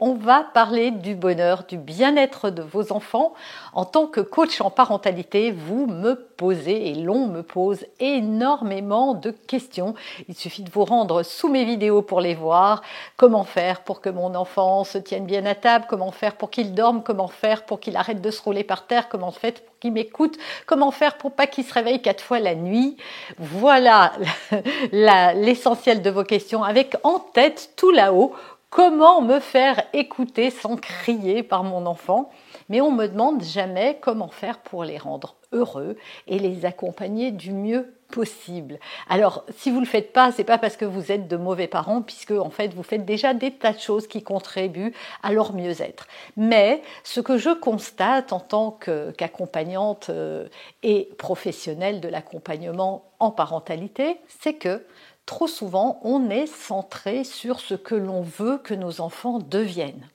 on 0.00 0.14
va 0.14 0.42
parler 0.42 0.90
du 0.90 1.14
bonheur, 1.14 1.64
du 1.68 1.76
bien-être 1.76 2.50
de 2.50 2.62
vos 2.62 2.92
enfants. 2.92 3.34
En 3.74 3.84
tant 3.84 4.06
que 4.06 4.20
coach 4.20 4.60
en 4.60 4.70
parentalité, 4.70 5.52
vous 5.52 5.86
me 5.86 6.14
posez 6.14 6.88
et 6.88 6.94
l'on 6.94 7.26
me 7.26 7.42
pose 7.42 7.84
énormément 8.00 9.14
de 9.14 9.30
questions. 9.30 9.94
Il 10.28 10.34
suffit 10.34 10.62
de 10.62 10.70
vous 10.70 10.84
rendre 10.84 11.22
sous 11.22 11.48
mes 11.48 11.64
vidéos 11.64 12.00
pour 12.00 12.22
les 12.22 12.34
voir. 12.34 12.82
Comment 13.18 13.44
faire 13.44 13.82
pour 13.82 14.00
que 14.00 14.08
mon 14.08 14.34
enfant 14.34 14.84
se 14.84 14.96
tienne 14.96 15.26
bien 15.26 15.44
à 15.44 15.54
table? 15.54 15.84
Comment 15.88 16.12
faire 16.12 16.36
pour 16.36 16.50
qu'il 16.50 16.74
dorme? 16.74 17.02
Comment 17.02 17.28
faire 17.28 17.66
pour 17.66 17.78
qu'il 17.78 17.96
arrête 17.96 18.22
de 18.22 18.30
se 18.30 18.42
rouler 18.42 18.64
par 18.64 18.86
terre? 18.86 19.08
Comment 19.10 19.30
faire 19.30 19.52
pour 19.52 19.78
qu'il 19.80 19.92
m'écoute? 19.92 20.38
Comment 20.64 20.90
faire 20.90 21.18
pour 21.18 21.32
pas 21.32 21.46
qu'il 21.46 21.64
se 21.64 21.74
réveille 21.74 22.00
quatre 22.00 22.24
fois 22.24 22.40
la 22.40 22.54
nuit? 22.54 22.96
Voilà 23.38 24.12
l'essentiel 24.92 26.00
de 26.00 26.10
vos 26.10 26.24
questions 26.24 26.64
avec 26.64 26.96
en 27.02 27.18
tête 27.18 27.72
tout 27.76 27.90
là-haut 27.90 28.34
Comment 28.70 29.20
me 29.20 29.40
faire 29.40 29.82
écouter 29.92 30.50
sans 30.50 30.76
crier 30.76 31.42
par 31.42 31.64
mon 31.64 31.86
enfant 31.86 32.30
Mais 32.68 32.80
on 32.80 32.92
me 32.92 33.08
demande 33.08 33.42
jamais 33.42 33.98
comment 34.00 34.28
faire 34.28 34.60
pour 34.60 34.84
les 34.84 34.96
rendre 34.96 35.34
heureux 35.50 35.96
et 36.28 36.38
les 36.38 36.64
accompagner 36.64 37.32
du 37.32 37.52
mieux 37.52 37.92
possible. 38.12 38.78
Alors, 39.08 39.44
si 39.56 39.70
vous 39.70 39.76
ne 39.76 39.84
le 39.84 39.90
faites 39.90 40.12
pas, 40.12 40.30
c'est 40.30 40.44
pas 40.44 40.58
parce 40.58 40.76
que 40.76 40.84
vous 40.84 41.10
êtes 41.10 41.26
de 41.26 41.36
mauvais 41.36 41.66
parents, 41.66 42.02
puisque 42.02 42.32
en 42.32 42.50
fait 42.50 42.72
vous 42.74 42.82
faites 42.82 43.04
déjà 43.04 43.34
des 43.34 43.52
tas 43.52 43.72
de 43.72 43.78
choses 43.80 44.06
qui 44.06 44.22
contribuent 44.22 44.94
à 45.22 45.32
leur 45.32 45.52
mieux-être. 45.52 46.06
Mais 46.36 46.82
ce 47.02 47.20
que 47.20 47.38
je 47.38 47.50
constate 47.50 48.32
en 48.32 48.40
tant 48.40 48.70
qu'accompagnante 48.70 50.10
euh, 50.10 50.48
et 50.82 51.08
professionnelle 51.18 52.00
de 52.00 52.08
l'accompagnement 52.08 53.10
en 53.18 53.30
parentalité, 53.30 54.20
c'est 54.40 54.54
que 54.54 54.84
trop 55.30 55.46
souvent, 55.46 56.00
on 56.02 56.28
est 56.28 56.48
centré 56.48 57.22
sur 57.22 57.60
ce 57.60 57.74
que 57.74 57.94
l'on 57.94 58.20
veut 58.20 58.58
que 58.58 58.74
nos 58.74 59.00
enfants 59.00 59.38
deviennent. 59.38 60.08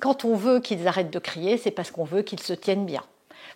Quand 0.00 0.24
on 0.24 0.36
veut 0.36 0.60
qu'ils 0.60 0.86
arrêtent 0.86 1.12
de 1.12 1.18
crier, 1.18 1.58
c'est 1.58 1.72
parce 1.72 1.90
qu'on 1.90 2.04
veut 2.04 2.22
qu'ils 2.22 2.38
se 2.38 2.52
tiennent 2.52 2.86
bien 2.86 3.02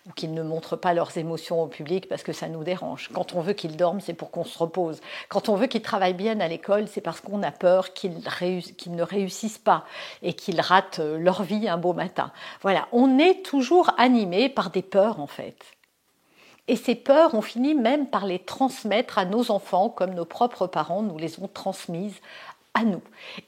ou 0.05 0.11
qu'ils 0.11 0.33
ne 0.33 0.43
montrent 0.43 0.75
pas 0.75 0.93
leurs 0.93 1.17
émotions 1.17 1.63
au 1.63 1.67
public 1.67 2.09
parce 2.09 2.21
que 2.21 2.33
ça 2.33 2.49
nous 2.49 2.65
dérange. 2.65 3.09
Quand 3.13 3.33
on 3.33 3.39
veut 3.39 3.53
qu'ils 3.53 3.77
dorment, 3.77 4.01
c'est 4.01 4.13
pour 4.13 4.29
qu'on 4.29 4.43
se 4.43 4.57
repose. 4.57 4.99
Quand 5.29 5.47
on 5.47 5.55
veut 5.55 5.67
qu'ils 5.67 5.81
travaillent 5.81 6.13
bien 6.13 6.37
à 6.41 6.49
l'école, 6.49 6.89
c'est 6.89 6.99
parce 6.99 7.21
qu'on 7.21 7.43
a 7.43 7.51
peur 7.51 7.93
qu'ils 7.93 8.17
ne 8.17 9.03
réussissent 9.03 9.57
pas 9.59 9.85
et 10.21 10.33
qu'ils 10.33 10.59
ratent 10.59 10.99
leur 10.99 11.43
vie 11.43 11.69
un 11.69 11.77
beau 11.77 11.93
matin. 11.93 12.33
Voilà, 12.61 12.89
on 12.91 13.19
est 13.19 13.41
toujours 13.41 13.91
animé 13.97 14.49
par 14.49 14.69
des 14.69 14.81
peurs 14.81 15.21
en 15.21 15.27
fait. 15.27 15.76
Et 16.67 16.75
ces 16.75 16.95
peurs, 16.95 17.33
on 17.33 17.41
finit 17.41 17.75
même 17.75 18.07
par 18.07 18.25
les 18.25 18.39
transmettre 18.39 19.17
à 19.17 19.25
nos 19.25 19.51
enfants, 19.51 19.89
comme 19.89 20.13
nos 20.13 20.25
propres 20.25 20.67
parents 20.67 21.01
nous 21.01 21.17
les 21.17 21.39
ont 21.39 21.47
transmises 21.47 22.19
nous. 22.83 23.01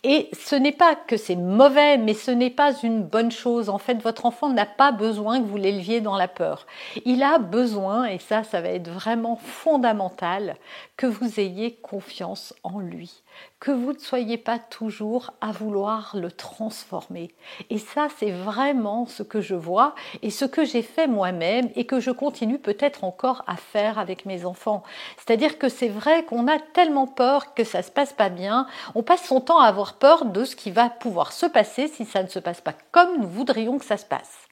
Et 0.03 0.29
ce 0.33 0.55
n'est 0.55 0.71
pas 0.71 0.95
que 0.95 1.17
c'est 1.17 1.35
mauvais, 1.35 1.97
mais 1.97 2.13
ce 2.13 2.31
n'est 2.31 2.49
pas 2.49 2.73
une 2.81 3.03
bonne 3.03 3.31
chose. 3.31 3.69
En 3.69 3.77
fait, 3.77 4.01
votre 4.01 4.25
enfant 4.25 4.49
n'a 4.49 4.65
pas 4.65 4.91
besoin 4.91 5.39
que 5.39 5.45
vous 5.45 5.57
l'éleviez 5.57 6.01
dans 6.01 6.17
la 6.17 6.27
peur. 6.27 6.65
Il 7.05 7.23
a 7.23 7.37
besoin, 7.37 8.05
et 8.05 8.19
ça, 8.19 8.43
ça 8.43 8.61
va 8.61 8.69
être 8.69 8.89
vraiment 8.89 9.35
fondamental, 9.35 10.55
que 10.97 11.07
vous 11.07 11.39
ayez 11.39 11.75
confiance 11.75 12.53
en 12.63 12.79
lui, 12.79 13.23
que 13.59 13.71
vous 13.71 13.93
ne 13.93 13.99
soyez 13.99 14.37
pas 14.37 14.59
toujours 14.59 15.31
à 15.41 15.51
vouloir 15.51 16.15
le 16.15 16.31
transformer. 16.31 17.31
Et 17.69 17.77
ça, 17.77 18.07
c'est 18.17 18.31
vraiment 18.31 19.05
ce 19.05 19.23
que 19.23 19.41
je 19.41 19.55
vois 19.55 19.95
et 20.21 20.29
ce 20.29 20.45
que 20.45 20.65
j'ai 20.65 20.81
fait 20.81 21.07
moi-même 21.07 21.69
et 21.75 21.85
que 21.85 21.99
je 21.99 22.11
continue 22.11 22.59
peut-être 22.59 23.03
encore 23.03 23.43
à 23.47 23.55
faire 23.55 23.99
avec 23.99 24.25
mes 24.25 24.45
enfants. 24.45 24.83
C'est-à-dire 25.17 25.57
que 25.57 25.69
c'est 25.69 25.87
vrai 25.87 26.23
qu'on 26.25 26.47
a 26.47 26.59
tellement 26.59 27.07
peur 27.07 27.53
que 27.53 27.63
ça 27.63 27.81
se 27.81 27.91
passe 27.91 28.13
pas 28.13 28.29
bien, 28.29 28.67
on 28.95 29.03
passe 29.03 29.18
son 29.25 29.41
temps 29.41 29.59
à 29.59 29.67
avoir 29.67 29.93
peur 29.93 30.25
de 30.25 30.43
ce 30.45 30.55
qui 30.55 30.71
va 30.71 30.89
pouvoir 30.89 31.31
se 31.31 31.45
passer 31.45 31.87
si 31.87 32.05
ça 32.05 32.23
ne 32.23 32.27
se 32.27 32.39
passe 32.39 32.61
pas 32.61 32.73
comme 32.91 33.19
nous 33.19 33.27
voudrions 33.27 33.77
que 33.77 33.85
ça 33.85 33.97
se 33.97 34.05
passe. 34.05 34.49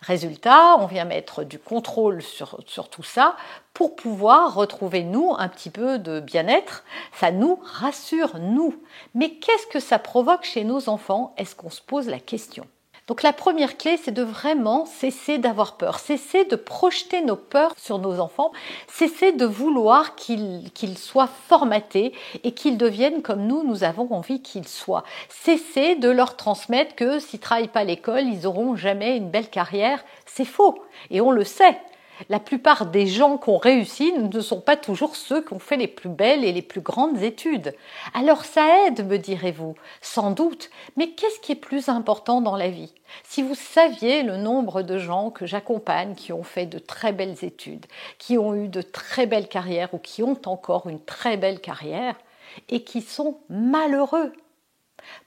Résultat, 0.00 0.76
on 0.78 0.86
vient 0.86 1.04
mettre 1.04 1.42
du 1.42 1.58
contrôle 1.58 2.22
sur, 2.22 2.60
sur, 2.66 2.88
tout 2.88 3.02
ça 3.02 3.36
pour 3.74 3.96
pouvoir 3.96 4.54
retrouver, 4.54 5.02
nous, 5.02 5.34
un 5.36 5.48
petit 5.48 5.70
peu 5.70 5.98
de 5.98 6.20
bien-être. 6.20 6.84
Ça 7.12 7.32
nous 7.32 7.58
rassure, 7.64 8.38
nous. 8.38 8.80
Mais 9.14 9.30
qu'est-ce 9.30 9.66
que 9.66 9.80
ça 9.80 9.98
provoque 9.98 10.44
chez 10.44 10.62
nos 10.62 10.88
enfants? 10.88 11.34
Est-ce 11.36 11.56
qu'on 11.56 11.70
se 11.70 11.82
pose 11.82 12.06
la 12.06 12.20
question? 12.20 12.66
Donc 13.08 13.22
la 13.22 13.32
première 13.32 13.78
clé, 13.78 13.96
c'est 13.96 14.12
de 14.12 14.22
vraiment 14.22 14.84
cesser 14.84 15.38
d'avoir 15.38 15.78
peur, 15.78 15.98
cesser 15.98 16.44
de 16.44 16.56
projeter 16.56 17.22
nos 17.22 17.36
peurs 17.36 17.72
sur 17.78 17.98
nos 17.98 18.20
enfants, 18.20 18.52
cesser 18.86 19.32
de 19.32 19.46
vouloir 19.46 20.14
qu'ils 20.14 20.98
soient 20.98 21.30
formatés 21.48 22.12
et 22.44 22.52
qu'ils 22.52 22.76
deviennent 22.76 23.22
comme 23.22 23.46
nous, 23.46 23.64
nous 23.64 23.82
avons 23.82 24.12
envie 24.12 24.42
qu'ils 24.42 24.68
soient. 24.68 25.04
Cesser 25.30 25.94
de 25.94 26.10
leur 26.10 26.36
transmettre 26.36 26.94
que 26.94 27.18
s'ils 27.18 27.40
travaillent 27.40 27.68
pas 27.68 27.80
à 27.80 27.84
l'école, 27.84 28.24
ils 28.24 28.46
auront 28.46 28.76
jamais 28.76 29.16
une 29.16 29.30
belle 29.30 29.48
carrière. 29.48 30.04
C'est 30.26 30.44
faux. 30.44 30.84
Et 31.10 31.22
on 31.22 31.30
le 31.30 31.44
sait 31.44 31.80
la 32.28 32.40
plupart 32.40 32.86
des 32.86 33.06
gens 33.06 33.38
qui 33.38 33.50
ont 33.50 33.58
réussi 33.58 34.12
ne 34.12 34.40
sont 34.40 34.60
pas 34.60 34.76
toujours 34.76 35.16
ceux 35.16 35.42
qui 35.42 35.52
ont 35.52 35.58
fait 35.58 35.76
les 35.76 35.86
plus 35.86 36.08
belles 36.08 36.44
et 36.44 36.52
les 36.52 36.62
plus 36.62 36.80
grandes 36.80 37.22
études. 37.22 37.74
Alors 38.14 38.44
ça 38.44 38.86
aide, 38.86 39.06
me 39.06 39.18
direz-vous, 39.18 39.74
sans 40.00 40.30
doute, 40.30 40.70
mais 40.96 41.10
qu'est-ce 41.10 41.40
qui 41.40 41.52
est 41.52 41.56
plus 41.56 41.88
important 41.88 42.40
dans 42.40 42.56
la 42.56 42.68
vie? 42.68 42.92
Si 43.24 43.42
vous 43.42 43.54
saviez 43.54 44.22
le 44.22 44.36
nombre 44.36 44.82
de 44.82 44.98
gens 44.98 45.30
que 45.30 45.46
j'accompagne 45.46 46.14
qui 46.14 46.32
ont 46.32 46.42
fait 46.42 46.66
de 46.66 46.78
très 46.78 47.12
belles 47.12 47.42
études, 47.42 47.86
qui 48.18 48.38
ont 48.38 48.54
eu 48.54 48.68
de 48.68 48.82
très 48.82 49.26
belles 49.26 49.48
carrières 49.48 49.94
ou 49.94 49.98
qui 49.98 50.22
ont 50.22 50.40
encore 50.46 50.88
une 50.88 51.00
très 51.00 51.36
belle 51.36 51.60
carrière 51.60 52.16
et 52.68 52.82
qui 52.82 53.00
sont 53.00 53.38
malheureux. 53.48 54.32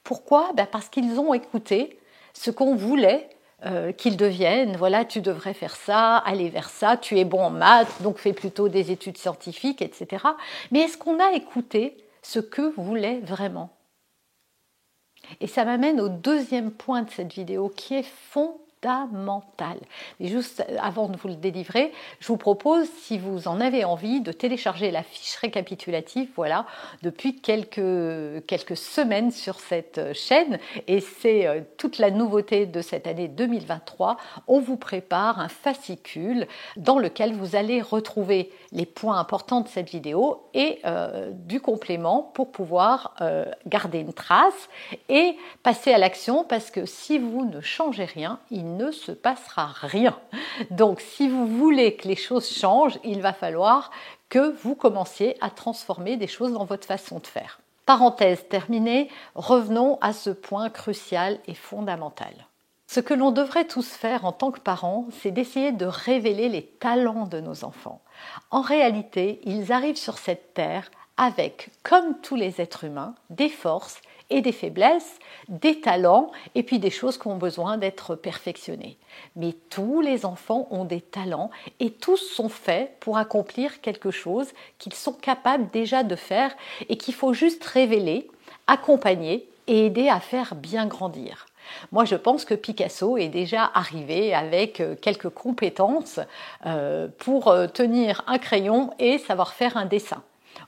Pourquoi? 0.04 0.52
Ben 0.54 0.66
Parce 0.70 0.88
qu'ils 0.88 1.18
ont 1.18 1.34
écouté 1.34 1.98
ce 2.34 2.50
qu'on 2.50 2.74
voulait 2.74 3.28
euh, 3.64 3.92
qu'ils 3.92 4.16
deviennent, 4.16 4.76
voilà, 4.76 5.04
tu 5.04 5.20
devrais 5.20 5.54
faire 5.54 5.76
ça, 5.76 6.16
aller 6.18 6.48
vers 6.48 6.68
ça, 6.68 6.96
tu 6.96 7.18
es 7.18 7.24
bon 7.24 7.42
en 7.42 7.50
maths, 7.50 8.02
donc 8.02 8.18
fais 8.18 8.32
plutôt 8.32 8.68
des 8.68 8.90
études 8.90 9.18
scientifiques, 9.18 9.82
etc. 9.82 10.24
Mais 10.70 10.80
est-ce 10.80 10.98
qu'on 10.98 11.20
a 11.20 11.32
écouté 11.32 11.96
ce 12.22 12.40
que 12.40 12.62
voulait 12.62 13.20
vraiment? 13.20 13.70
Et 15.40 15.46
ça 15.46 15.64
m'amène 15.64 16.00
au 16.00 16.08
deuxième 16.08 16.72
point 16.72 17.02
de 17.02 17.10
cette 17.10 17.32
vidéo 17.32 17.68
qui 17.68 17.94
est 17.94 18.02
fond 18.02 18.61
fondamentale. 18.82 19.78
Et 20.20 20.28
juste 20.28 20.64
avant 20.80 21.08
de 21.08 21.16
vous 21.16 21.28
le 21.28 21.36
délivrer, 21.36 21.92
je 22.20 22.28
vous 22.28 22.36
propose, 22.36 22.88
si 23.02 23.18
vous 23.18 23.48
en 23.48 23.60
avez 23.60 23.84
envie, 23.84 24.20
de 24.20 24.32
télécharger 24.32 24.90
la 24.90 25.02
fiche 25.02 25.36
récapitulative, 25.36 26.28
voilà, 26.36 26.66
depuis 27.02 27.36
quelques, 27.36 28.46
quelques 28.46 28.76
semaines 28.76 29.30
sur 29.30 29.60
cette 29.60 30.12
chaîne. 30.14 30.58
Et 30.86 31.00
c'est 31.00 31.46
euh, 31.46 31.60
toute 31.76 31.98
la 31.98 32.10
nouveauté 32.10 32.66
de 32.66 32.80
cette 32.80 33.06
année 33.06 33.28
2023. 33.28 34.16
On 34.48 34.60
vous 34.60 34.76
prépare 34.76 35.38
un 35.38 35.48
fascicule 35.48 36.46
dans 36.76 36.98
lequel 36.98 37.34
vous 37.34 37.56
allez 37.56 37.80
retrouver 37.80 38.50
les 38.72 38.86
points 38.86 39.18
importants 39.18 39.60
de 39.60 39.68
cette 39.68 39.90
vidéo 39.90 40.42
et 40.54 40.80
euh, 40.84 41.30
du 41.32 41.60
complément 41.60 42.30
pour 42.34 42.50
pouvoir 42.50 43.14
euh, 43.20 43.44
garder 43.66 44.00
une 44.00 44.12
trace 44.12 44.68
et 45.08 45.36
passer 45.62 45.92
à 45.92 45.98
l'action 45.98 46.44
parce 46.44 46.70
que 46.70 46.86
si 46.86 47.18
vous 47.18 47.44
ne 47.44 47.60
changez 47.60 48.04
rien, 48.04 48.38
il 48.50 48.71
ne 48.76 48.90
se 48.90 49.12
passera 49.12 49.66
rien. 49.66 50.18
Donc 50.70 51.00
si 51.00 51.28
vous 51.28 51.46
voulez 51.46 51.96
que 51.96 52.08
les 52.08 52.16
choses 52.16 52.48
changent, 52.48 52.98
il 53.04 53.20
va 53.22 53.32
falloir 53.32 53.90
que 54.28 54.54
vous 54.62 54.74
commenciez 54.74 55.36
à 55.40 55.50
transformer 55.50 56.16
des 56.16 56.26
choses 56.26 56.52
dans 56.52 56.64
votre 56.64 56.86
façon 56.86 57.18
de 57.18 57.26
faire. 57.26 57.60
Parenthèse 57.86 58.46
terminée, 58.48 59.08
revenons 59.34 59.98
à 60.00 60.12
ce 60.12 60.30
point 60.30 60.70
crucial 60.70 61.38
et 61.46 61.54
fondamental. 61.54 62.32
Ce 62.86 63.00
que 63.00 63.14
l'on 63.14 63.30
devrait 63.30 63.66
tous 63.66 63.88
faire 63.88 64.24
en 64.24 64.32
tant 64.32 64.50
que 64.50 64.60
parents, 64.60 65.06
c'est 65.20 65.30
d'essayer 65.30 65.72
de 65.72 65.86
révéler 65.86 66.48
les 66.48 66.62
talents 66.62 67.26
de 67.26 67.40
nos 67.40 67.64
enfants. 67.64 68.02
En 68.50 68.60
réalité, 68.60 69.40
ils 69.44 69.72
arrivent 69.72 69.96
sur 69.96 70.18
cette 70.18 70.54
terre 70.54 70.90
avec, 71.16 71.70
comme 71.82 72.20
tous 72.20 72.36
les 72.36 72.60
êtres 72.60 72.84
humains, 72.84 73.14
des 73.30 73.48
forces 73.48 74.00
et 74.32 74.40
des 74.40 74.52
faiblesses, 74.52 75.18
des 75.48 75.80
talents 75.80 76.30
et 76.54 76.62
puis 76.62 76.78
des 76.78 76.90
choses 76.90 77.18
qui 77.18 77.28
ont 77.28 77.36
besoin 77.36 77.76
d'être 77.76 78.14
perfectionnées. 78.14 78.96
Mais 79.36 79.52
tous 79.70 80.00
les 80.00 80.24
enfants 80.24 80.66
ont 80.70 80.84
des 80.84 81.00
talents 81.00 81.50
et 81.80 81.90
tous 81.90 82.16
sont 82.16 82.48
faits 82.48 82.98
pour 83.00 83.18
accomplir 83.18 83.80
quelque 83.80 84.10
chose 84.10 84.48
qu'ils 84.78 84.94
sont 84.94 85.12
capables 85.12 85.70
déjà 85.70 86.02
de 86.02 86.16
faire 86.16 86.54
et 86.88 86.96
qu'il 86.96 87.14
faut 87.14 87.34
juste 87.34 87.64
révéler, 87.64 88.28
accompagner 88.66 89.48
et 89.66 89.86
aider 89.86 90.08
à 90.08 90.20
faire 90.20 90.54
bien 90.54 90.86
grandir. 90.86 91.46
Moi, 91.92 92.04
je 92.04 92.16
pense 92.16 92.44
que 92.44 92.54
Picasso 92.54 93.16
est 93.16 93.28
déjà 93.28 93.70
arrivé 93.74 94.34
avec 94.34 94.80
euh, 94.80 94.96
quelques 95.00 95.28
compétences 95.28 96.20
euh, 96.66 97.08
pour 97.18 97.48
euh, 97.48 97.66
tenir 97.66 98.24
un 98.26 98.38
crayon 98.38 98.90
et 98.98 99.18
savoir 99.18 99.52
faire 99.52 99.76
un 99.76 99.86
dessin. 99.86 100.22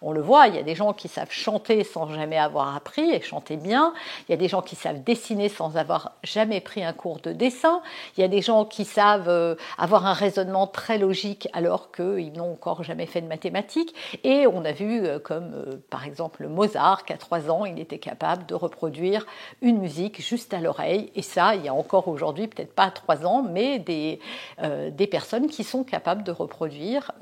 On 0.06 0.12
le 0.12 0.20
voit, 0.20 0.48
il 0.48 0.54
y 0.54 0.58
a 0.58 0.62
des 0.62 0.74
gens 0.74 0.92
qui 0.92 1.08
savent 1.08 1.30
chanter 1.30 1.82
sans 1.82 2.10
jamais 2.10 2.36
avoir 2.36 2.76
appris 2.76 3.10
et 3.10 3.22
chanter 3.22 3.56
bien. 3.56 3.94
Il 4.28 4.32
y 4.32 4.34
a 4.34 4.36
des 4.36 4.48
gens 4.48 4.60
qui 4.60 4.76
savent 4.76 5.02
dessiner 5.02 5.48
sans 5.48 5.78
avoir 5.78 6.12
jamais 6.22 6.60
pris 6.60 6.84
un 6.84 6.92
cours 6.92 7.20
de 7.20 7.32
dessin. 7.32 7.80
Il 8.18 8.20
y 8.20 8.24
a 8.24 8.28
des 8.28 8.42
gens 8.42 8.66
qui 8.66 8.84
savent 8.84 9.30
euh, 9.30 9.54
avoir 9.78 10.04
un 10.04 10.12
raisonnement 10.12 10.66
très 10.66 10.98
logique 10.98 11.48
alors 11.54 11.90
qu'ils 11.90 12.34
n'ont 12.34 12.52
encore 12.52 12.84
jamais 12.84 13.06
fait 13.06 13.22
de 13.22 13.28
mathématiques. 13.28 13.94
Et 14.24 14.46
on 14.46 14.66
a 14.66 14.72
vu, 14.72 15.06
euh, 15.06 15.18
comme 15.18 15.54
euh, 15.54 15.76
par 15.88 16.04
exemple 16.04 16.48
Mozart, 16.48 17.06
qu'à 17.06 17.16
trois 17.16 17.50
ans, 17.50 17.64
il 17.64 17.80
était 17.80 17.96
capable 17.96 18.44
de 18.44 18.54
reproduire 18.54 19.24
une 19.62 19.78
musique 19.78 20.20
juste 20.20 20.52
à 20.52 20.60
l'oreille. 20.60 21.12
Et 21.14 21.22
ça, 21.22 21.54
il 21.54 21.64
y 21.64 21.68
a 21.68 21.74
encore 21.74 22.08
aujourd'hui, 22.08 22.46
peut-être 22.46 22.74
pas 22.74 22.84
à 22.84 22.90
trois 22.90 23.24
ans, 23.24 23.42
mais 23.42 23.78
des, 23.78 24.18
des 24.60 25.06
personnes 25.06 25.46
qui 25.46 25.64
sont 25.64 25.82
capables 25.82 26.24
de 26.24 26.32
reproduire 26.32 27.12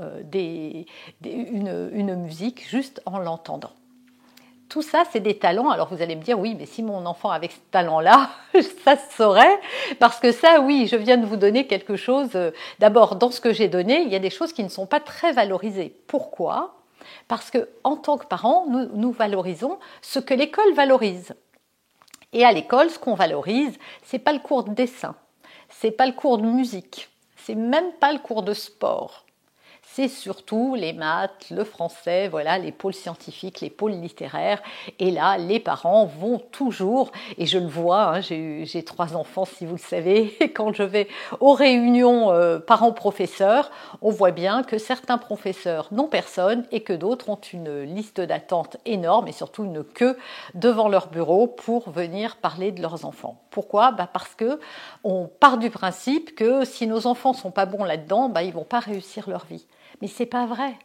une, 1.22 1.90
une 1.92 2.16
musique 2.16 2.71
juste 2.72 3.02
en 3.04 3.18
l'entendant. 3.18 3.72
Tout 4.70 4.80
ça, 4.80 5.02
c'est 5.12 5.20
des 5.20 5.38
talents. 5.38 5.68
Alors 5.68 5.88
vous 5.92 6.00
allez 6.00 6.16
me 6.16 6.22
dire, 6.22 6.38
oui, 6.38 6.56
mais 6.58 6.64
si 6.64 6.82
mon 6.82 7.04
enfant 7.04 7.30
avait 7.30 7.50
ce 7.50 7.60
talent-là, 7.70 8.30
ça 8.84 8.96
se 8.96 9.14
saurait. 9.14 9.60
Parce 9.98 10.18
que 10.18 10.32
ça, 10.32 10.62
oui, 10.62 10.88
je 10.90 10.96
viens 10.96 11.18
de 11.18 11.26
vous 11.26 11.36
donner 11.36 11.66
quelque 11.66 11.96
chose. 11.96 12.30
Euh, 12.34 12.50
d'abord, 12.78 13.16
dans 13.16 13.30
ce 13.30 13.42
que 13.42 13.52
j'ai 13.52 13.68
donné, 13.68 14.00
il 14.00 14.08
y 14.08 14.14
a 14.14 14.18
des 14.18 14.30
choses 14.30 14.54
qui 14.54 14.64
ne 14.64 14.70
sont 14.70 14.86
pas 14.86 15.00
très 15.00 15.32
valorisées. 15.32 15.94
Pourquoi? 16.06 16.78
Parce 17.28 17.50
que 17.50 17.68
en 17.84 17.96
tant 17.96 18.16
que 18.16 18.24
parents, 18.24 18.66
nous, 18.66 19.12
valorisons 19.12 19.78
ce 20.00 20.18
que 20.18 20.32
l'école 20.32 20.72
valorise. 20.72 21.34
Et 22.32 22.46
à 22.46 22.52
l'école, 22.52 22.88
ce 22.88 22.98
qu'on 22.98 23.14
valorise, 23.14 23.78
c'est 24.02 24.18
pas 24.18 24.32
le 24.32 24.38
cours 24.38 24.64
de 24.64 24.72
dessin, 24.72 25.14
c'est 25.68 25.90
pas 25.90 26.06
le 26.06 26.12
cours 26.12 26.38
de 26.38 26.46
musique, 26.46 27.10
c'est 27.36 27.54
même 27.54 27.92
pas 28.00 28.14
le 28.14 28.20
cours 28.20 28.42
de 28.42 28.54
sport 28.54 29.26
c'est 29.94 30.08
surtout 30.08 30.74
les 30.74 30.94
maths, 30.94 31.50
le 31.50 31.64
français, 31.64 32.28
voilà, 32.28 32.56
les 32.56 32.72
pôles 32.72 32.94
scientifiques, 32.94 33.60
les 33.60 33.68
pôles 33.68 33.92
littéraires. 33.92 34.62
Et 34.98 35.10
là, 35.10 35.36
les 35.36 35.60
parents 35.60 36.06
vont 36.06 36.38
toujours, 36.38 37.12
et 37.36 37.44
je 37.44 37.58
le 37.58 37.66
vois, 37.66 38.16
hein, 38.16 38.20
j'ai 38.20 38.84
trois 38.86 39.16
enfants, 39.16 39.44
si 39.44 39.66
vous 39.66 39.74
le 39.74 39.78
savez, 39.78 40.34
et 40.40 40.50
quand 40.52 40.72
je 40.72 40.82
vais 40.82 41.08
aux 41.40 41.52
réunions 41.52 42.32
euh, 42.32 42.58
parents-professeurs, 42.58 43.70
on 44.00 44.10
voit 44.10 44.30
bien 44.30 44.62
que 44.62 44.78
certains 44.78 45.18
professeurs 45.18 45.88
n'ont 45.90 46.08
personne 46.08 46.64
et 46.72 46.80
que 46.80 46.94
d'autres 46.94 47.28
ont 47.28 47.40
une 47.52 47.82
liste 47.82 48.20
d'attente 48.20 48.78
énorme 48.86 49.28
et 49.28 49.32
surtout 49.32 49.64
une 49.64 49.84
queue 49.84 50.16
devant 50.54 50.88
leur 50.88 51.08
bureau 51.08 51.46
pour 51.46 51.90
venir 51.90 52.36
parler 52.36 52.72
de 52.72 52.80
leurs 52.80 53.04
enfants. 53.04 53.42
Pourquoi? 53.50 53.92
Bah 53.92 54.08
Parce 54.10 54.34
que 54.34 54.58
on 55.04 55.26
part 55.26 55.58
du 55.58 55.68
principe 55.68 56.34
que 56.34 56.64
si 56.64 56.86
nos 56.86 57.06
enfants 57.06 57.34
sont 57.34 57.50
pas 57.50 57.66
bons 57.66 57.84
là-dedans, 57.84 58.30
bah, 58.30 58.42
ils 58.42 58.54
vont 58.54 58.64
pas 58.64 58.80
réussir 58.80 59.28
leur 59.28 59.44
vie. 59.44 59.66
Mais 60.00 60.08
c'est 60.08 60.26
pas 60.26 60.46
vrai. 60.46 60.76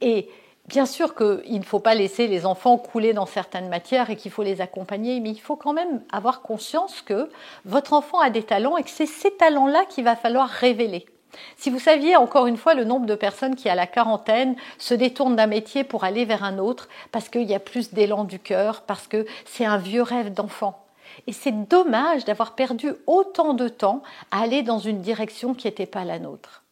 Et 0.00 0.28
bien 0.68 0.86
sûr 0.86 1.14
qu'il 1.14 1.58
ne 1.58 1.64
faut 1.64 1.78
pas 1.78 1.94
laisser 1.94 2.26
les 2.26 2.46
enfants 2.46 2.78
couler 2.78 3.12
dans 3.12 3.26
certaines 3.26 3.68
matières 3.68 4.10
et 4.10 4.16
qu'il 4.16 4.30
faut 4.30 4.42
les 4.42 4.60
accompagner, 4.60 5.20
mais 5.20 5.30
il 5.30 5.40
faut 5.40 5.56
quand 5.56 5.72
même 5.72 6.02
avoir 6.12 6.42
conscience 6.42 7.02
que 7.02 7.30
votre 7.64 7.92
enfant 7.92 8.20
a 8.20 8.30
des 8.30 8.42
talents 8.42 8.76
et 8.76 8.82
que 8.82 8.90
c'est 8.90 9.06
ces 9.06 9.30
talents-là 9.36 9.84
qu'il 9.86 10.04
va 10.04 10.16
falloir 10.16 10.48
révéler. 10.48 11.06
Si 11.56 11.70
vous 11.70 11.80
saviez 11.80 12.16
encore 12.16 12.46
une 12.46 12.56
fois 12.56 12.74
le 12.74 12.84
nombre 12.84 13.06
de 13.06 13.14
personnes 13.14 13.56
qui 13.56 13.68
à 13.68 13.74
la 13.74 13.86
quarantaine 13.86 14.56
se 14.78 14.94
détournent 14.94 15.36
d'un 15.36 15.46
métier 15.46 15.84
pour 15.84 16.04
aller 16.04 16.24
vers 16.24 16.44
un 16.44 16.58
autre 16.58 16.88
parce 17.12 17.28
qu'il 17.28 17.42
y 17.42 17.54
a 17.54 17.60
plus 17.60 17.92
d'élan 17.92 18.24
du 18.24 18.38
cœur, 18.38 18.82
parce 18.82 19.06
que 19.06 19.26
c'est 19.44 19.64
un 19.64 19.78
vieux 19.78 20.02
rêve 20.02 20.32
d'enfant. 20.32 20.80
Et 21.26 21.32
c'est 21.32 21.68
dommage 21.68 22.24
d'avoir 22.24 22.54
perdu 22.54 22.92
autant 23.06 23.54
de 23.54 23.68
temps 23.68 24.02
à 24.30 24.42
aller 24.42 24.62
dans 24.62 24.78
une 24.78 25.00
direction 25.00 25.54
qui 25.54 25.66
n'était 25.66 25.86
pas 25.86 26.04
la 26.04 26.18
nôtre. 26.18 26.63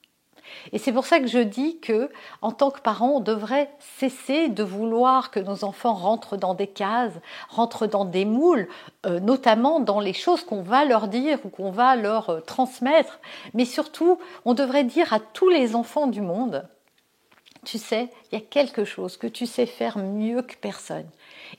Et 0.73 0.79
c'est 0.79 0.93
pour 0.93 1.07
ça 1.07 1.21
que 1.21 1.27
je 1.27 1.39
dis 1.39 1.79
que, 1.79 2.11
en 2.41 2.53
tant 2.53 2.71
que 2.71 2.81
parents, 2.81 3.17
on 3.17 3.21
devrait 3.21 3.71
cesser 3.99 4.49
de 4.49 4.63
vouloir 4.63 5.31
que 5.31 5.41
nos 5.41 5.65
enfants 5.65 5.95
rentrent 5.95 6.37
dans 6.37 6.55
des 6.55 6.67
cases, 6.67 7.15
rentrent 7.49 7.87
dans 7.87 8.05
des 8.05 8.25
moules, 8.25 8.69
euh, 9.07 9.21
notamment 9.21 9.81
dans 9.81 10.01
les 10.01 10.13
choses 10.13 10.45
qu'on 10.45 10.63
va 10.63 10.85
leur 10.85 11.09
dire 11.09 11.39
ou 11.45 11.49
qu'on 11.49 11.71
va 11.71 11.97
leur 11.97 12.31
euh, 12.31 12.41
transmettre. 12.41 13.21
Mais 13.55 13.65
surtout, 13.65 14.19
on 14.45 14.55
devrait 14.55 14.85
dire 14.85 15.13
à 15.13 15.21
tous 15.21 15.49
les 15.49 15.75
enfants 15.75 16.07
du 16.07 16.21
monde, 16.21 16.67
tu 17.65 17.79
sais, 17.79 18.09
il 18.31 18.39
y 18.39 18.43
a 18.43 18.45
quelque 18.45 18.85
chose 18.85 19.17
que 19.17 19.29
tu 19.29 19.47
sais 19.47 19.67
faire 19.67 19.97
mieux 19.97 20.43
que 20.43 20.57
personne. 20.57 21.07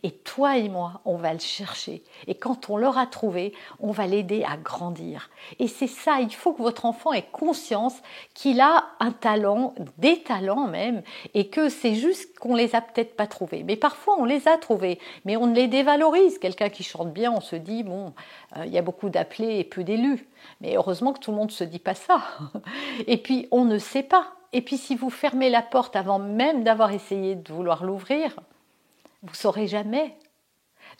Et 0.04 0.12
toi 0.12 0.58
et 0.58 0.68
moi, 0.68 1.00
on 1.06 1.16
va 1.16 1.32
le 1.32 1.40
chercher. 1.40 2.04
Et 2.28 2.36
quand 2.36 2.70
on 2.70 2.76
l'aura 2.76 3.06
trouvé, 3.06 3.54
on 3.80 3.92
va 3.92 4.06
l'aider 4.06 4.44
à 4.44 4.58
grandir. 4.58 5.30
Et 5.60 5.70
c'est 5.70 5.88
ça, 5.88 6.20
il 6.20 6.34
faut 6.34 6.52
que 6.52 6.62
votre 6.62 6.86
enfant 6.86 7.14
ait 7.14 7.26
conscience 7.32 7.96
qu'il 8.34 8.60
a 8.60 8.86
un 9.00 9.12
talent, 9.12 9.76
des 9.98 10.22
talents 10.24 10.68
même, 10.68 11.04
et 11.34 11.48
que 11.48 11.70
c'est 11.70 11.96
juste 11.96 12.38
qu'on 12.38 12.56
les 12.56 12.76
a 12.76 12.82
peut-être 12.82 13.16
pas 13.16 13.28
trouvés. 13.28 13.64
Mais 13.64 13.78
parfois, 13.78 14.16
on 14.20 14.26
les 14.26 14.50
a 14.50 14.58
trouvés, 14.58 15.00
mais 15.24 15.38
on 15.38 15.54
les 15.54 15.70
dévalorise. 15.70 16.38
Quelqu'un 16.38 16.70
qui 16.70 16.84
chante 16.84 17.14
bien, 17.14 17.32
on 17.32 17.42
se 17.42 17.56
dit, 17.56 17.84
bon, 17.84 18.14
euh, 18.58 18.66
il 18.66 18.74
y 18.74 18.78
a 18.78 18.82
beaucoup 18.82 19.10
d'appelés 19.10 19.60
et 19.60 19.64
peu 19.64 19.86
d'élus. 19.86 20.28
Mais 20.60 20.76
heureusement 20.76 21.14
que 21.14 21.20
tout 21.20 21.32
le 21.32 21.38
monde 21.38 21.50
ne 21.50 21.54
se 21.54 21.64
dit 21.64 21.80
pas 21.80 21.96
ça. 21.96 22.22
Et 23.08 23.18
puis, 23.18 23.48
on 23.52 23.64
ne 23.64 23.78
sait 23.78 24.04
pas. 24.04 24.34
Et 24.54 24.62
puis 24.62 24.78
si 24.78 24.96
vous 24.96 25.10
fermez 25.10 25.50
la 25.50 25.64
porte 25.64 25.96
avant 25.96 26.20
même 26.20 26.64
d'avoir 26.64 26.92
essayé 26.92 27.36
de 27.36 27.52
vouloir 27.52 27.84
l'ouvrir, 27.84 28.36
vous 29.24 29.34
saurez 29.34 29.68
jamais. 29.68 30.16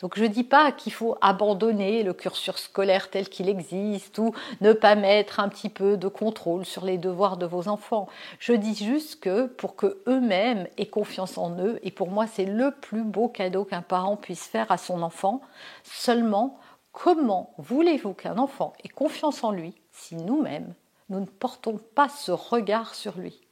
Donc 0.00 0.18
je 0.18 0.24
ne 0.24 0.28
dis 0.28 0.42
pas 0.42 0.72
qu'il 0.72 0.92
faut 0.92 1.16
abandonner 1.20 2.02
le 2.02 2.14
cursus 2.14 2.56
scolaire 2.56 3.10
tel 3.10 3.28
qu'il 3.28 3.48
existe 3.48 4.18
ou 4.18 4.34
ne 4.60 4.72
pas 4.72 4.96
mettre 4.96 5.38
un 5.38 5.48
petit 5.48 5.68
peu 5.68 5.96
de 5.96 6.08
contrôle 6.08 6.64
sur 6.64 6.84
les 6.84 6.98
devoirs 6.98 7.36
de 7.36 7.46
vos 7.46 7.68
enfants. 7.68 8.08
Je 8.40 8.54
dis 8.54 8.74
juste 8.74 9.20
que 9.20 9.46
pour 9.46 9.76
que 9.76 10.02
eux-mêmes 10.08 10.66
aient 10.78 10.86
confiance 10.86 11.38
en 11.38 11.56
eux, 11.60 11.78
et 11.82 11.92
pour 11.92 12.10
moi 12.10 12.26
c'est 12.26 12.44
le 12.46 12.72
plus 12.72 13.04
beau 13.04 13.28
cadeau 13.28 13.64
qu'un 13.64 13.82
parent 13.82 14.16
puisse 14.16 14.46
faire 14.46 14.72
à 14.72 14.78
son 14.78 15.00
enfant, 15.02 15.40
seulement 15.84 16.58
comment 16.90 17.54
voulez-vous 17.58 18.14
qu'un 18.14 18.38
enfant 18.38 18.72
ait 18.82 18.88
confiance 18.88 19.44
en 19.44 19.52
lui 19.52 19.74
si 19.92 20.16
nous-mêmes 20.16 20.74
nous 21.08 21.20
ne 21.20 21.26
portons 21.26 21.78
pas 21.94 22.08
ce 22.08 22.32
regard 22.32 22.94
sur 22.94 23.16
lui? 23.18 23.43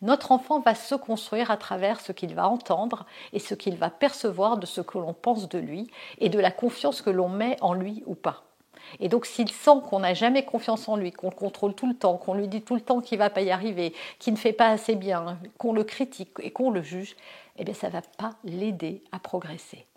Notre 0.00 0.30
enfant 0.30 0.60
va 0.60 0.74
se 0.74 0.94
construire 0.94 1.50
à 1.50 1.56
travers 1.56 2.00
ce 2.00 2.12
qu'il 2.12 2.34
va 2.34 2.48
entendre 2.48 3.04
et 3.32 3.40
ce 3.40 3.54
qu'il 3.54 3.76
va 3.76 3.90
percevoir 3.90 4.56
de 4.56 4.66
ce 4.66 4.80
que 4.80 4.98
l'on 4.98 5.12
pense 5.12 5.48
de 5.48 5.58
lui 5.58 5.90
et 6.18 6.28
de 6.28 6.38
la 6.38 6.52
confiance 6.52 7.02
que 7.02 7.10
l'on 7.10 7.28
met 7.28 7.56
en 7.60 7.74
lui 7.74 8.04
ou 8.06 8.14
pas. 8.14 8.44
Et 9.00 9.08
donc 9.08 9.26
s'il 9.26 9.50
sent 9.50 9.82
qu'on 9.88 9.98
n'a 9.98 10.14
jamais 10.14 10.44
confiance 10.44 10.88
en 10.88 10.96
lui, 10.96 11.10
qu'on 11.10 11.30
le 11.30 11.34
contrôle 11.34 11.74
tout 11.74 11.88
le 11.88 11.94
temps, 11.94 12.16
qu'on 12.16 12.34
lui 12.34 12.46
dit 12.46 12.62
tout 12.62 12.76
le 12.76 12.80
temps 12.80 13.00
qu'il 13.00 13.18
ne 13.18 13.24
va 13.24 13.30
pas 13.30 13.42
y 13.42 13.50
arriver, 13.50 13.92
qu'il 14.20 14.32
ne 14.32 14.38
fait 14.38 14.52
pas 14.52 14.68
assez 14.68 14.94
bien, 14.94 15.38
qu'on 15.58 15.72
le 15.72 15.82
critique 15.82 16.30
et 16.40 16.52
qu'on 16.52 16.70
le 16.70 16.82
juge, 16.82 17.16
eh 17.56 17.64
bien 17.64 17.74
ça 17.74 17.88
ne 17.88 17.92
va 17.92 18.02
pas 18.16 18.34
l'aider 18.44 19.02
à 19.10 19.18
progresser. 19.18 19.87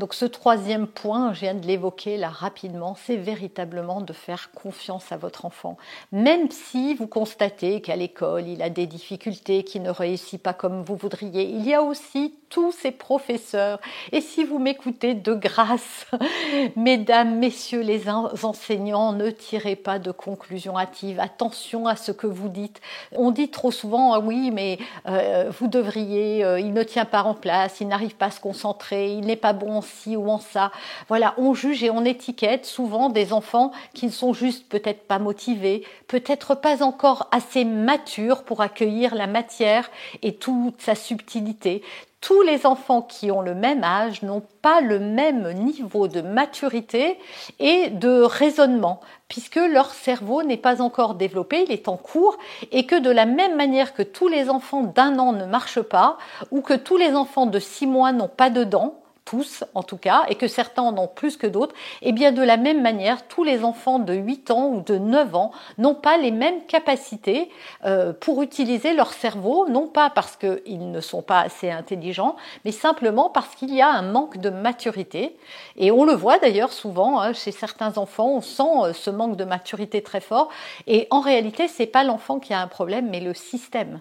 Donc 0.00 0.14
ce 0.14 0.24
troisième 0.24 0.86
point, 0.86 1.34
je 1.34 1.40
viens 1.40 1.54
de 1.54 1.66
l'évoquer 1.66 2.16
là 2.16 2.30
rapidement, 2.30 2.96
c'est 3.04 3.18
véritablement 3.18 4.00
de 4.00 4.14
faire 4.14 4.50
confiance 4.52 5.12
à 5.12 5.18
votre 5.18 5.44
enfant. 5.44 5.76
Même 6.10 6.50
si 6.50 6.94
vous 6.94 7.06
constatez 7.06 7.82
qu'à 7.82 7.96
l'école, 7.96 8.48
il 8.48 8.62
a 8.62 8.70
des 8.70 8.86
difficultés, 8.86 9.62
qu'il 9.62 9.82
ne 9.82 9.90
réussit 9.90 10.42
pas 10.42 10.54
comme 10.54 10.82
vous 10.84 10.96
voudriez, 10.96 11.42
il 11.42 11.68
y 11.68 11.74
a 11.74 11.82
aussi 11.82 12.34
tous 12.50 12.72
ces 12.72 12.90
professeurs. 12.90 13.78
Et 14.12 14.20
si 14.20 14.44
vous 14.44 14.58
m'écoutez 14.58 15.14
de 15.14 15.34
grâce, 15.34 16.06
mesdames, 16.76 17.38
messieurs 17.38 17.80
les 17.80 18.08
enseignants, 18.08 19.12
ne 19.12 19.30
tirez 19.30 19.76
pas 19.76 19.98
de 19.98 20.10
conclusions 20.10 20.76
hâtives. 20.76 21.20
Attention 21.20 21.86
à 21.86 21.94
ce 21.94 22.10
que 22.10 22.26
vous 22.26 22.48
dites. 22.48 22.80
On 23.12 23.30
dit 23.30 23.50
trop 23.50 23.70
souvent, 23.70 24.14
ah 24.14 24.18
oui, 24.18 24.50
mais 24.50 24.78
euh, 25.06 25.50
vous 25.58 25.68
devriez, 25.68 26.44
euh, 26.44 26.58
il 26.58 26.72
ne 26.72 26.82
tient 26.82 27.04
pas 27.04 27.22
en 27.22 27.34
place, 27.34 27.80
il 27.80 27.88
n'arrive 27.88 28.16
pas 28.16 28.26
à 28.26 28.30
se 28.30 28.40
concentrer, 28.40 29.12
il 29.12 29.26
n'est 29.26 29.36
pas 29.36 29.52
bon 29.52 29.80
ci 29.90 30.16
ou 30.16 30.30
en 30.30 30.38
ça. 30.38 30.70
Voilà, 31.08 31.34
on 31.36 31.54
juge 31.54 31.82
et 31.82 31.90
on 31.90 32.04
étiquette 32.04 32.66
souvent 32.66 33.08
des 33.08 33.32
enfants 33.32 33.72
qui 33.94 34.06
ne 34.06 34.10
sont 34.10 34.32
juste 34.32 34.68
peut-être 34.68 35.06
pas 35.06 35.18
motivés, 35.18 35.84
peut-être 36.08 36.54
pas 36.54 36.82
encore 36.82 37.28
assez 37.32 37.64
matures 37.64 38.44
pour 38.44 38.60
accueillir 38.60 39.14
la 39.14 39.26
matière 39.26 39.90
et 40.22 40.34
toute 40.36 40.80
sa 40.80 40.94
subtilité. 40.94 41.82
Tous 42.20 42.42
les 42.42 42.66
enfants 42.66 43.00
qui 43.00 43.30
ont 43.30 43.40
le 43.40 43.54
même 43.54 43.82
âge 43.82 44.20
n'ont 44.20 44.42
pas 44.60 44.82
le 44.82 44.98
même 44.98 45.52
niveau 45.54 46.06
de 46.06 46.20
maturité 46.20 47.18
et 47.58 47.88
de 47.88 48.20
raisonnement, 48.20 49.00
puisque 49.28 49.56
leur 49.56 49.90
cerveau 49.90 50.42
n'est 50.42 50.58
pas 50.58 50.82
encore 50.82 51.14
développé, 51.14 51.64
il 51.66 51.72
est 51.72 51.88
en 51.88 51.96
cours, 51.96 52.36
et 52.72 52.84
que 52.84 53.00
de 53.00 53.08
la 53.08 53.24
même 53.24 53.56
manière 53.56 53.94
que 53.94 54.02
tous 54.02 54.28
les 54.28 54.50
enfants 54.50 54.82
d'un 54.82 55.18
an 55.18 55.32
ne 55.32 55.46
marchent 55.46 55.80
pas, 55.80 56.18
ou 56.50 56.60
que 56.60 56.74
tous 56.74 56.98
les 56.98 57.14
enfants 57.14 57.46
de 57.46 57.58
six 57.58 57.86
mois 57.86 58.12
n'ont 58.12 58.28
pas 58.28 58.50
de 58.50 58.64
dents, 58.64 59.00
tous 59.24 59.64
en 59.74 59.82
tout 59.82 59.96
cas, 59.96 60.24
et 60.28 60.34
que 60.34 60.48
certains 60.48 60.82
en 60.82 60.96
ont 60.98 61.08
plus 61.08 61.36
que 61.36 61.46
d'autres, 61.46 61.74
et 62.02 62.08
eh 62.08 62.12
bien 62.12 62.32
de 62.32 62.42
la 62.42 62.56
même 62.56 62.82
manière, 62.82 63.26
tous 63.28 63.44
les 63.44 63.64
enfants 63.64 63.98
de 63.98 64.14
8 64.14 64.50
ans 64.50 64.68
ou 64.68 64.80
de 64.80 64.98
9 64.98 65.34
ans 65.34 65.52
n'ont 65.78 65.94
pas 65.94 66.16
les 66.16 66.30
mêmes 66.30 66.64
capacités 66.66 67.50
euh, 67.84 68.12
pour 68.12 68.42
utiliser 68.42 68.94
leur 68.94 69.12
cerveau, 69.12 69.66
non 69.68 69.86
pas 69.86 70.10
parce 70.10 70.36
qu'ils 70.36 70.90
ne 70.90 71.00
sont 71.00 71.22
pas 71.22 71.40
assez 71.40 71.70
intelligents, 71.70 72.36
mais 72.64 72.72
simplement 72.72 73.30
parce 73.30 73.54
qu'il 73.54 73.74
y 73.74 73.82
a 73.82 73.90
un 73.90 74.02
manque 74.02 74.38
de 74.38 74.50
maturité. 74.50 75.36
Et 75.76 75.90
on 75.90 76.04
le 76.04 76.14
voit 76.14 76.38
d'ailleurs 76.38 76.72
souvent 76.72 77.20
hein, 77.20 77.32
chez 77.32 77.52
certains 77.52 77.98
enfants, 77.98 78.30
on 78.36 78.40
sent 78.40 78.62
euh, 78.62 78.92
ce 78.92 79.10
manque 79.10 79.36
de 79.36 79.44
maturité 79.44 80.02
très 80.02 80.20
fort, 80.20 80.48
et 80.86 81.06
en 81.10 81.20
réalité, 81.20 81.68
c'est 81.68 81.86
pas 81.86 82.04
l'enfant 82.04 82.38
qui 82.40 82.52
a 82.52 82.60
un 82.60 82.68
problème, 82.68 83.08
mais 83.10 83.20
le 83.20 83.34
système. 83.34 84.00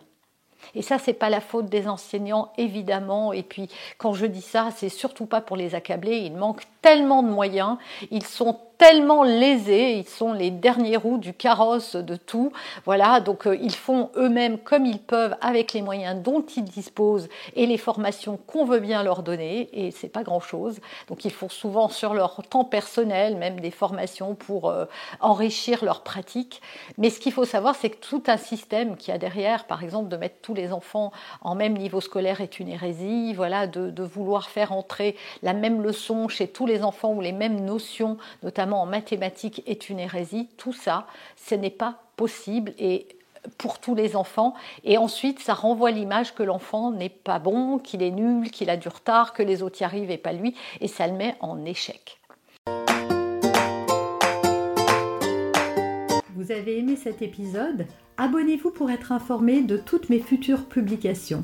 Et 0.76 0.82
ça, 0.82 0.98
c'est 1.00 1.14
pas 1.14 1.30
la 1.30 1.42
faute 1.42 1.68
des 1.68 1.88
enseignants, 1.88 2.52
évidemment. 2.58 3.34
Et 3.34 3.44
puis, 3.44 3.70
quand 3.98 4.14
je 4.14 4.26
dis 4.26 4.42
ça, 4.42 4.70
c'est 4.76 4.90
surtout 4.90 5.26
pas 5.26 5.42
pour 5.42 5.58
les 5.58 5.76
accabler. 5.76 6.18
Il 6.18 6.36
manque 6.36 6.64
tellement 6.82 7.24
de 7.24 7.30
moyens. 7.30 7.78
Ils 8.12 8.26
sont 8.26 8.58
tellement 8.80 9.24
lésés, 9.24 9.98
ils 9.98 10.08
sont 10.08 10.32
les 10.32 10.52
derniers 10.52 10.96
roues 10.96 11.18
du 11.18 11.34
carrosse 11.34 11.98
de 11.98 12.16
tout. 12.16 12.54
Voilà, 12.86 13.20
donc 13.20 13.46
euh, 13.46 13.58
ils 13.62 13.76
font 13.76 14.10
eux-mêmes 14.16 14.58
comme 14.58 14.86
ils 14.86 15.02
peuvent 15.02 15.36
avec 15.42 15.74
les 15.74 15.82
moyens 15.82 16.24
dont 16.24 16.42
ils 16.56 16.64
disposent 16.64 17.28
et 17.58 17.66
les 17.66 17.78
formations 17.78 18.40
qu'on 18.48 18.64
veut 18.64 18.80
bien 18.80 19.04
leur 19.04 19.22
donner 19.22 19.68
et 19.74 19.92
c'est 19.92 20.08
pas 20.08 20.24
grand-chose. 20.24 20.80
Donc 21.10 21.26
ils 21.26 21.32
font 21.32 21.50
souvent 21.50 21.90
sur 21.90 22.14
leur 22.14 22.42
temps 22.50 22.64
personnel 22.64 23.36
même 23.36 23.60
des 23.60 23.70
formations 23.70 24.34
pour 24.34 24.70
euh, 24.70 24.86
enrichir 25.20 25.84
leur 25.84 26.02
pratique. 26.02 26.62
Mais 26.98 27.10
ce 27.10 27.20
qu'il 27.20 27.34
faut 27.34 27.44
savoir 27.44 27.76
c'est 27.76 27.90
que 27.90 28.00
tout 28.00 28.24
un 28.28 28.38
système 28.38 28.96
qui 28.96 29.12
a 29.12 29.18
derrière 29.18 29.66
par 29.66 29.84
exemple 29.84 30.08
de 30.08 30.16
mettre 30.16 30.38
tous 30.42 30.54
les 30.54 30.72
enfants 30.72 31.12
en 31.42 31.54
même 31.54 31.78
niveau 31.78 32.00
scolaire 32.00 32.40
est 32.40 32.62
une 32.62 32.70
hérésie, 32.70 33.34
voilà 33.34 33.68
de, 33.68 33.90
de 33.90 34.04
vouloir 34.04 34.50
faire 34.50 34.72
entrer 34.72 35.18
la 35.44 35.52
même 35.52 35.82
leçon 35.82 36.30
chez 36.30 36.48
tous 36.48 36.66
les 36.70 36.84
enfants 36.84 37.14
ou 37.14 37.22
les 37.22 37.34
mêmes 37.34 37.66
notions 37.66 38.18
notamment 38.44 38.82
en 38.82 38.86
mathématiques 38.86 39.62
est 39.68 39.90
une 39.90 40.00
hérésie. 40.00 40.48
Tout 40.58 40.74
ça, 40.74 41.08
ce 41.36 41.56
n'est 41.56 41.70
pas 41.70 42.04
possible 42.16 42.74
et 42.78 43.08
pour 43.58 43.80
tous 43.80 43.96
les 43.96 44.16
enfants. 44.16 44.54
Et 44.84 44.98
ensuite, 44.98 45.40
ça 45.40 45.54
renvoie 45.54 45.92
l'image 45.92 46.36
que 46.36 46.44
l'enfant 46.44 46.92
n'est 46.92 47.10
pas 47.10 47.40
bon, 47.40 47.80
qu'il 47.80 48.04
est 48.04 48.12
nul, 48.12 48.52
qu'il 48.52 48.70
a 48.70 48.78
du 48.78 48.88
retard, 48.88 49.34
que 49.34 49.44
les 49.44 49.64
autres 49.64 49.82
y 49.82 49.86
arrivent 49.86 50.12
et 50.12 50.18
pas 50.18 50.34
lui, 50.34 50.56
et 50.82 50.88
ça 50.88 51.08
le 51.08 51.14
met 51.14 51.36
en 51.40 51.66
échec. 51.66 52.20
Vous 56.36 56.52
avez 56.52 56.80
aimé 56.80 56.96
cet 56.96 57.22
épisode? 57.22 57.86
Abonnez-vous 58.18 58.72
pour 58.72 58.92
être 58.92 59.12
informé 59.12 59.62
de 59.62 59.78
toutes 59.78 60.10
mes 60.10 60.20
futures 60.20 60.66
publications. 60.66 61.44